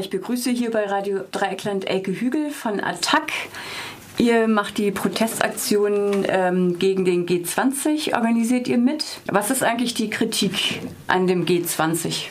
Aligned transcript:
Ich 0.00 0.08
begrüße 0.08 0.48
hier 0.50 0.70
bei 0.70 0.86
Radio 0.86 1.20
Dreieckland 1.30 1.86
Elke 1.86 2.10
Hügel 2.10 2.50
von 2.52 2.80
Attac. 2.80 3.30
Ihr 4.16 4.48
macht 4.48 4.78
die 4.78 4.90
Protestaktion 4.92 6.24
ähm, 6.26 6.78
gegen 6.78 7.04
den 7.04 7.26
G20, 7.26 8.14
organisiert 8.14 8.66
ihr 8.66 8.78
mit. 8.78 9.04
Was 9.26 9.50
ist 9.50 9.62
eigentlich 9.62 9.92
die 9.92 10.08
Kritik 10.08 10.80
an 11.06 11.26
dem 11.26 11.44
G20? 11.44 12.28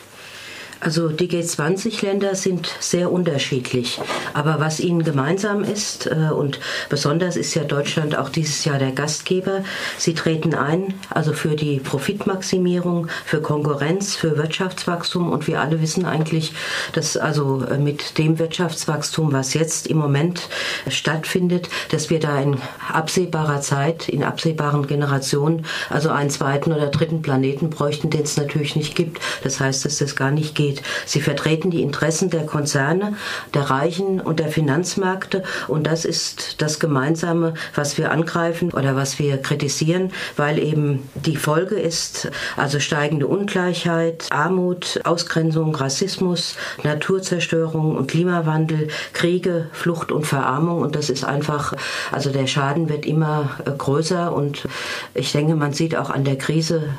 Also 0.81 1.09
die 1.09 1.27
G20-Länder 1.27 2.35
sind 2.35 2.69
sehr 2.79 3.11
unterschiedlich. 3.11 3.99
Aber 4.33 4.61
was 4.61 4.79
ihnen 4.79 5.03
gemeinsam 5.03 5.63
ist, 5.63 6.07
äh, 6.07 6.31
und 6.31 6.59
besonders 6.87 7.35
ist 7.35 7.53
ja 7.53 7.65
Deutschland 7.65 8.17
auch 8.17 8.29
dieses 8.29 8.63
Jahr 8.63 8.79
der 8.79 8.93
Gastgeber, 8.93 9.63
sie 9.97 10.13
treten 10.13 10.53
ein, 10.53 10.93
also 11.09 11.33
für 11.33 11.55
die 11.55 11.79
Profitmaximierung, 11.79 13.07
für 13.25 13.41
Konkurrenz, 13.41 14.15
für 14.15 14.37
Wirtschaftswachstum. 14.37 15.31
Und 15.31 15.47
wir 15.47 15.59
alle 15.59 15.81
wissen 15.81 16.05
eigentlich, 16.05 16.53
dass 16.93 17.17
also 17.17 17.61
äh, 17.65 17.77
mit 17.77 18.17
dem 18.17 18.39
Wirtschaftswachstum, 18.39 19.33
was 19.33 19.53
jetzt 19.53 19.85
im 19.87 19.97
Moment 19.97 20.47
stattfindet, 20.87 21.67
dass 21.91 22.09
wir 22.09 22.21
da 22.21 22.39
in 22.39 22.57
absehbarer 22.93 23.59
Zeit, 23.59 24.07
in 24.07 24.23
absehbaren 24.23 24.87
Generationen, 24.87 25.65
also 25.89 26.09
einen 26.09 26.29
zweiten 26.29 26.71
oder 26.71 26.87
dritten 26.87 27.21
Planeten 27.21 27.69
bräuchten, 27.69 28.09
den 28.09 28.21
es 28.21 28.37
natürlich 28.37 28.77
nicht 28.77 28.95
gibt. 28.95 29.19
Das 29.43 29.59
heißt, 29.59 29.83
dass 29.83 29.97
das 29.97 30.15
gar 30.15 30.31
nicht 30.31 30.55
geht 30.55 30.68
geht. 30.69 30.83
Sie 31.05 31.21
vertreten 31.21 31.71
die 31.71 31.81
Interessen 31.81 32.29
der 32.29 32.45
Konzerne, 32.45 33.15
der 33.53 33.69
Reichen 33.69 34.19
und 34.19 34.39
der 34.39 34.49
Finanzmärkte. 34.49 35.43
Und 35.67 35.87
das 35.87 36.05
ist 36.05 36.61
das 36.61 36.79
Gemeinsame, 36.79 37.53
was 37.75 37.97
wir 37.97 38.11
angreifen 38.11 38.71
oder 38.71 38.95
was 38.95 39.19
wir 39.19 39.37
kritisieren, 39.37 40.11
weil 40.37 40.59
eben 40.59 41.09
die 41.15 41.37
Folge 41.37 41.75
ist 41.75 42.29
also 42.57 42.79
steigende 42.79 43.27
Ungleichheit, 43.27 44.27
Armut, 44.31 44.99
Ausgrenzung, 45.03 45.75
Rassismus, 45.75 46.55
Naturzerstörung 46.83 47.95
und 47.95 48.09
Klimawandel, 48.09 48.89
Kriege, 49.13 49.67
Flucht 49.71 50.11
und 50.11 50.25
Verarmung. 50.25 50.81
Und 50.81 50.95
das 50.95 51.09
ist 51.09 51.23
einfach, 51.23 51.73
also 52.11 52.31
der 52.31 52.47
Schaden 52.47 52.89
wird 52.89 53.05
immer 53.05 53.49
größer. 53.77 54.33
Und 54.33 54.67
ich 55.13 55.31
denke, 55.31 55.55
man 55.55 55.73
sieht 55.73 55.95
auch 55.95 56.09
an 56.09 56.23
der 56.23 56.37
Krise 56.37 56.89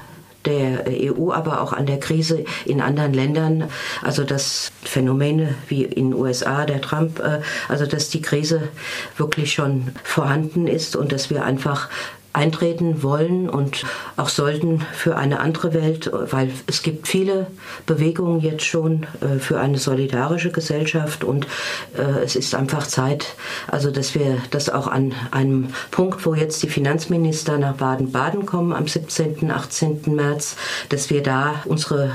der 0.44 0.84
EU, 0.88 1.32
aber 1.32 1.60
auch 1.60 1.72
an 1.72 1.86
der 1.86 2.00
Krise 2.00 2.44
in 2.64 2.80
anderen 2.80 3.12
Ländern. 3.12 3.64
Also 4.02 4.24
dass 4.24 4.72
Phänomene 4.82 5.54
wie 5.68 5.84
in 5.84 6.10
den 6.10 6.14
USA, 6.14 6.64
der 6.64 6.80
Trump, 6.80 7.20
äh, 7.20 7.40
also 7.68 7.86
dass 7.86 8.08
die 8.08 8.22
Krise 8.22 8.68
wirklich 9.16 9.52
schon 9.52 9.92
vorhanden 10.02 10.66
ist 10.66 10.96
und 10.96 11.12
dass 11.12 11.30
wir 11.30 11.44
einfach 11.44 11.88
eintreten 12.32 13.02
wollen 13.02 13.48
und 13.48 13.84
auch 14.16 14.28
sollten 14.28 14.82
für 14.92 15.16
eine 15.16 15.40
andere 15.40 15.74
Welt, 15.74 16.10
weil 16.12 16.50
es 16.68 16.82
gibt 16.82 17.08
viele 17.08 17.48
Bewegungen 17.86 18.40
jetzt 18.40 18.64
schon 18.64 19.06
äh, 19.20 19.38
für 19.38 19.58
eine 19.58 19.78
solidarische 19.78 20.52
Gesellschaft 20.52 21.24
und 21.24 21.48
äh, 21.96 22.22
es 22.24 22.36
ist 22.36 22.54
einfach 22.54 22.86
Zeit, 22.86 23.34
also 23.66 23.90
dass 23.90 24.14
wir 24.14 24.38
das 24.50 24.70
auch 24.70 24.86
an 24.86 25.12
einem 25.32 25.70
Punkt, 25.90 26.24
wo 26.24 26.34
jetzt 26.34 26.62
die 26.62 26.68
Finanzminister 26.68 27.58
nach 27.58 27.74
Baden-Baden 27.74 28.46
kommen 28.46 28.72
am 28.72 28.86
17., 28.86 29.50
18. 29.50 30.02
März, 30.14 30.56
dass 30.88 31.10
wir 31.10 31.24
da 31.24 31.56
unsere 31.64 32.12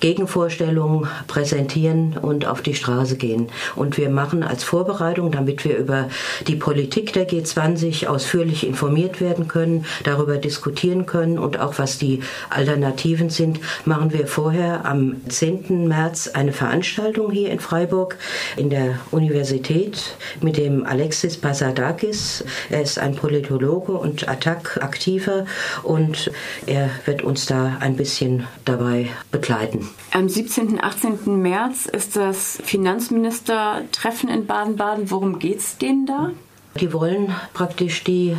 Gegenvorstellungen 0.00 1.08
präsentieren 1.26 2.18
und 2.20 2.46
auf 2.46 2.60
die 2.60 2.74
Straße 2.74 3.16
gehen. 3.16 3.48
Und 3.76 3.96
wir 3.96 4.10
machen 4.10 4.42
als 4.42 4.62
Vorbereitung, 4.62 5.32
damit 5.32 5.64
wir 5.64 5.78
über 5.78 6.08
die 6.46 6.56
Politik 6.56 7.14
der 7.14 7.26
G20 7.26 8.08
ausführlich 8.08 8.66
informiert 8.66 9.22
werden 9.22 9.48
können, 9.48 9.53
können, 9.54 9.86
darüber 10.02 10.36
diskutieren 10.36 11.06
können 11.06 11.38
und 11.38 11.60
auch 11.60 11.78
was 11.78 11.96
die 11.96 12.20
Alternativen 12.50 13.30
sind, 13.30 13.60
machen 13.84 14.12
wir 14.12 14.26
vorher 14.26 14.84
am 14.84 15.16
10. 15.28 15.86
März 15.86 16.28
eine 16.34 16.52
Veranstaltung 16.52 17.30
hier 17.30 17.50
in 17.52 17.60
Freiburg 17.60 18.16
in 18.56 18.68
der 18.68 18.98
Universität 19.12 20.16
mit 20.40 20.56
dem 20.56 20.84
Alexis 20.84 21.36
Pasadakis. 21.36 22.44
Er 22.68 22.82
ist 22.82 22.98
ein 22.98 23.14
Politologe 23.14 23.92
und 23.92 24.28
Attac-Aktiver 24.28 25.46
und 25.84 26.32
er 26.66 26.90
wird 27.04 27.22
uns 27.22 27.46
da 27.46 27.76
ein 27.78 27.94
bisschen 27.94 28.48
dabei 28.64 29.06
begleiten. 29.30 29.88
Am 30.10 30.28
17. 30.28 30.68
und 30.68 30.80
18. 30.80 31.40
März 31.40 31.86
ist 31.86 32.16
das 32.16 32.58
Finanzministertreffen 32.64 34.28
in 34.28 34.46
Baden-Baden. 34.46 35.12
Worum 35.12 35.38
geht 35.38 35.58
es 35.58 35.78
denen 35.78 36.06
da? 36.06 36.32
Die 36.80 36.92
wollen 36.92 37.32
praktisch 37.52 38.02
die 38.02 38.36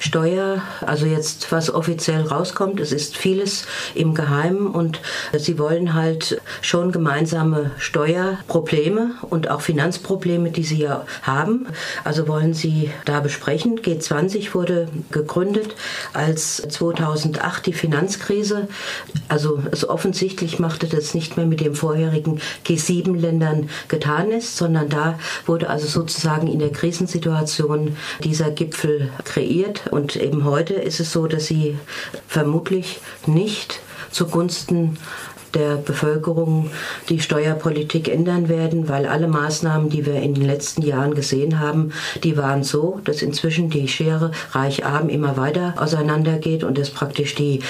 Steuer, 0.00 0.62
also 0.80 1.04
jetzt 1.04 1.52
was 1.52 1.72
offiziell 1.72 2.22
rauskommt, 2.22 2.80
es 2.80 2.92
ist 2.92 3.16
vieles 3.16 3.66
im 3.94 4.14
Geheimen 4.14 4.68
und 4.68 5.00
sie 5.36 5.58
wollen 5.58 5.92
halt 5.92 6.40
schon 6.62 6.92
gemeinsame 6.92 7.72
Steuerprobleme 7.78 9.10
und 9.28 9.50
auch 9.50 9.60
Finanzprobleme, 9.60 10.50
die 10.50 10.64
sie 10.64 10.80
ja 10.80 11.04
haben, 11.22 11.66
also 12.04 12.26
wollen 12.26 12.54
sie 12.54 12.90
da 13.04 13.20
besprechen. 13.20 13.78
G20 13.78 14.54
wurde 14.54 14.88
gegründet, 15.10 15.74
als 16.14 16.56
2008 16.56 17.66
die 17.66 17.74
Finanzkrise, 17.74 18.68
also 19.28 19.62
es 19.72 19.86
offensichtlich 19.86 20.58
machte 20.58 20.86
das 20.86 21.12
nicht 21.12 21.36
mehr 21.36 21.46
mit 21.46 21.60
dem 21.60 21.74
vorherigen 21.74 22.40
G7-Ländern 22.66 23.68
getan 23.88 24.30
ist, 24.30 24.56
sondern 24.56 24.88
da 24.88 25.18
wurde 25.44 25.68
also 25.68 25.86
sozusagen 25.86 26.46
in 26.46 26.60
der 26.60 26.72
Krisensituation 26.72 27.73
Organisation 27.74 27.96
dieser 28.22 28.50
Gipfel 28.50 29.10
kreiert. 29.24 29.88
Und 29.90 30.16
eben 30.16 30.44
heute 30.44 30.74
ist 30.74 31.00
es 31.00 31.12
so, 31.12 31.26
dass 31.26 31.46
sie 31.46 31.76
vermutlich 32.26 33.00
nicht 33.26 33.80
zugunsten 34.10 34.98
der 35.54 35.76
Bevölkerung 35.76 36.68
die 37.08 37.20
Steuerpolitik 37.20 38.08
ändern 38.08 38.48
werden, 38.48 38.88
weil 38.88 39.06
alle 39.06 39.28
Maßnahmen, 39.28 39.88
die 39.88 40.04
wir 40.04 40.16
in 40.16 40.34
den 40.34 40.44
letzten 40.44 40.82
Jahren 40.82 41.14
gesehen 41.14 41.60
haben, 41.60 41.92
die 42.24 42.36
waren 42.36 42.64
so, 42.64 43.00
dass 43.04 43.22
inzwischen 43.22 43.70
die 43.70 43.86
Schere 43.86 44.32
reich-arm 44.50 45.08
immer 45.08 45.36
weiter 45.36 45.74
auseinandergeht 45.76 46.64
und 46.64 46.76
dass 46.76 46.90
praktisch 46.90 47.36
die 47.36 47.60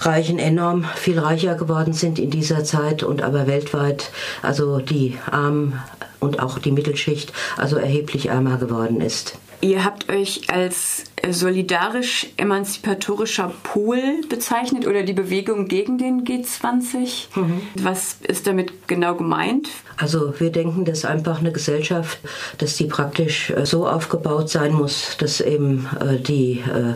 Reichen 0.00 0.38
enorm 0.38 0.84
viel 0.96 1.18
reicher 1.18 1.54
geworden 1.54 1.94
sind 1.94 2.18
in 2.18 2.28
dieser 2.28 2.62
Zeit 2.62 3.02
und 3.02 3.22
aber 3.22 3.46
weltweit 3.46 4.10
also 4.42 4.78
die 4.78 5.16
Armen 5.30 5.80
und 6.18 6.40
auch 6.40 6.58
die 6.58 6.72
Mittelschicht 6.72 7.32
also 7.56 7.76
erheblich 7.76 8.26
ärmer 8.26 8.58
geworden 8.58 9.00
ist. 9.00 9.38
Ihr 9.60 9.84
habt 9.84 10.08
euch 10.08 10.48
als 10.48 11.04
solidarisch-emanzipatorischer 11.28 13.52
Pol 13.62 14.22
bezeichnet 14.28 14.86
oder 14.86 15.02
die 15.02 15.12
Bewegung 15.12 15.68
gegen 15.68 15.98
den 15.98 16.24
G20. 16.24 17.26
Mhm. 17.34 17.60
Was 17.76 18.16
ist 18.26 18.46
damit 18.46 18.88
genau 18.88 19.14
gemeint? 19.14 19.68
Also 20.00 20.32
wir 20.38 20.50
denken, 20.50 20.86
dass 20.86 21.04
einfach 21.04 21.40
eine 21.40 21.52
Gesellschaft, 21.52 22.18
dass 22.56 22.76
die 22.76 22.86
praktisch 22.86 23.50
äh, 23.50 23.66
so 23.66 23.86
aufgebaut 23.86 24.48
sein 24.48 24.72
muss, 24.72 25.16
dass 25.18 25.42
eben 25.42 25.86
äh, 26.00 26.16
die 26.16 26.60
äh, 26.60 26.94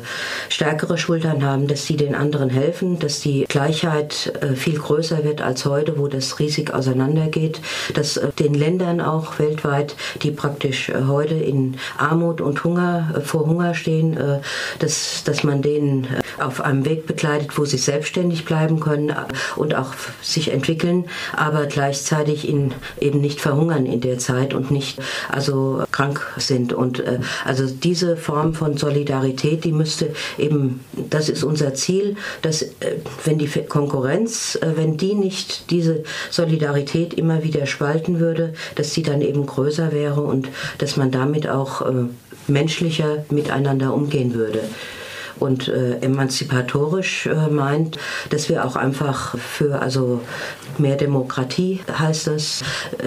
stärkere 0.49 0.97
Schultern 0.97 1.45
haben, 1.45 1.69
dass 1.69 1.85
sie 1.85 1.97
den 1.97 2.15
anderen 2.15 2.49
helfen, 2.49 2.99
dass 2.99 3.21
die 3.21 3.45
Gleichheit 3.49 4.33
viel 4.55 4.79
größer 4.79 5.25
wird 5.25 5.43
als 5.43 5.65
heute, 5.65 5.99
wo 5.99 6.09
das 6.09 6.39
riesig 6.39 6.73
auseinandergeht, 6.73 7.61
dass 7.95 8.21
den 8.39 8.55
Ländern 8.55 9.01
auch 9.01 9.39
weltweit, 9.39 9.97
die 10.23 10.31
praktisch 10.31 10.91
heute 11.07 11.35
in 11.35 11.77
Armut 11.99 12.41
und 12.41 12.65
Hunger 12.65 13.23
vor 13.25 13.47
Hunger 13.47 13.75
stehen, 13.75 14.14
äh, 14.17 14.41
dass, 14.79 15.23
dass 15.25 15.45
man 15.45 15.63
denen 15.63 16.05
äh, 16.05 16.43
auf 16.43 16.61
einem 16.61 16.85
Weg 16.85 17.07
begleitet, 17.07 17.59
wo 17.59 17.65
sie 17.65 17.79
selbstständig 17.79 18.45
bleiben 18.45 18.81
können 18.81 19.11
äh, 19.11 19.15
und 19.57 19.75
auch 19.75 19.93
sich 20.23 20.53
entwickeln, 20.53 21.05
aber 21.37 21.67
gleichzeitig 21.67 22.49
in, 22.49 22.73
eben 23.01 23.21
nicht 23.21 23.41
verhungern 23.41 23.87
in 23.87 24.01
der 24.01 24.19
Zeit 24.19 24.55
und 24.55 24.71
nicht 24.71 24.99
also 25.29 25.85
krank 25.91 26.27
sind. 26.37 26.73
Und 26.73 27.03
also 27.45 27.67
diese 27.67 28.17
Form 28.17 28.55
von 28.55 28.77
Solidarität, 28.77 29.65
die 29.65 29.73
müsste 29.73 30.15
eben, 30.39 30.85
das 31.11 31.29
ist 31.29 31.45
unser 31.45 31.75
Ziel, 31.75 32.17
dass 32.43 32.67
wenn 33.25 33.39
die 33.39 33.49
Konkurrenz, 33.69 34.59
wenn 34.63 34.97
die 34.97 35.15
nicht 35.15 35.71
diese 35.71 36.05
Solidarität 36.31 37.15
immer 37.15 37.43
wieder 37.43 37.67
spalten 37.67 38.21
würde, 38.21 38.55
dass 38.75 38.93
sie 38.93 39.03
dann 39.03 39.21
eben 39.21 39.47
größer 39.47 39.93
wäre 39.93 40.23
und 40.23 40.49
dass 40.79 40.97
man 40.97 41.11
damit 41.11 41.49
auch 41.49 41.83
menschlicher 42.47 43.25
miteinander 43.31 43.95
umgehen 43.95 44.35
würde 44.35 44.61
und 45.39 45.69
äh, 45.69 45.99
emanzipatorisch 45.99 47.27
äh, 47.27 47.49
meint, 47.49 47.99
dass 48.31 48.49
wir 48.49 48.65
auch 48.65 48.77
einfach 48.77 49.37
für 49.39 49.81
also 49.81 50.21
mehr 50.79 50.97
Demokratie 50.97 51.81
heißt 51.99 52.29
das. 52.29 52.63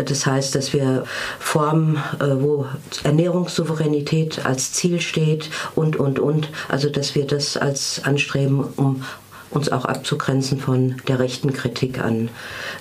Das 0.05 0.25
heißt, 0.25 0.55
dass 0.55 0.73
wir 0.73 1.03
Formen, 1.39 1.97
äh, 2.19 2.41
wo 2.41 2.65
Ernährungssouveränität 3.03 4.45
als 4.45 4.73
Ziel 4.73 5.01
steht 5.01 5.49
und 5.75 5.95
und 5.97 6.19
und, 6.19 6.49
also 6.69 6.89
dass 6.89 7.15
wir 7.15 7.25
das 7.25 7.57
als 7.57 8.01
anstreben, 8.03 8.63
um 8.75 9.03
uns 9.49 9.71
auch 9.71 9.85
abzugrenzen 9.85 10.59
von 10.59 10.97
der 11.07 11.19
rechten 11.19 11.53
Kritik 11.53 11.99
an 11.99 12.29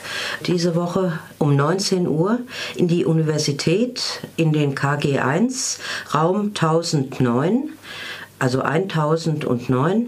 diese 0.46 0.76
Woche, 0.76 1.20
um 1.38 1.56
19 1.56 2.08
Uhr 2.08 2.40
in 2.76 2.88
die 2.88 3.06
Universität 3.06 4.22
in 4.38 4.54
den 4.54 4.76
KG1, 4.76 5.80
Raum 6.14 6.48
1009 6.48 7.70
also 8.40 8.62
1009, 8.62 10.08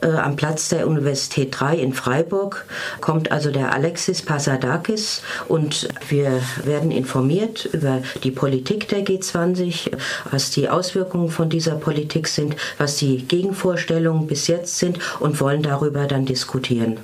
äh, 0.00 0.06
am 0.06 0.36
Platz 0.36 0.68
der 0.68 0.86
Universität 0.86 1.48
3 1.58 1.76
in 1.76 1.92
Freiburg, 1.92 2.64
kommt 3.00 3.30
also 3.32 3.50
der 3.50 3.72
Alexis 3.72 4.22
Pasadakis 4.22 5.22
und 5.48 5.88
wir 6.08 6.40
werden 6.64 6.90
informiert 6.90 7.68
über 7.72 8.02
die 8.22 8.30
Politik 8.30 8.88
der 8.88 9.04
G20, 9.04 9.90
was 10.30 10.50
die 10.50 10.68
Auswirkungen 10.68 11.28
von 11.28 11.50
dieser 11.50 11.74
Politik 11.74 12.28
sind, 12.28 12.56
was 12.78 12.96
die 12.96 13.18
Gegenvorstellungen 13.18 14.26
bis 14.26 14.46
jetzt 14.46 14.78
sind 14.78 14.98
und 15.20 15.40
wollen 15.40 15.62
darüber 15.62 16.06
dann 16.06 16.24
diskutieren. 16.24 16.98